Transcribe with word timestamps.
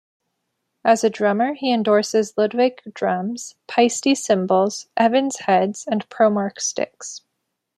As 0.83 1.03
a 1.03 1.11
drummer 1.11 1.53
he 1.53 1.71
endorses 1.71 2.33
Ludwig 2.35 2.81
drums, 2.95 3.53
Paiste 3.67 4.15
cymbals, 4.15 4.87
Evans 4.97 5.37
heads 5.41 5.85
and 5.85 6.09
Promark 6.09 6.59
sticks. 6.59 7.21